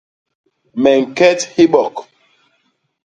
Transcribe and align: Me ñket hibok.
Me 0.81 0.91
ñket 1.11 1.39
hibok. 1.53 1.95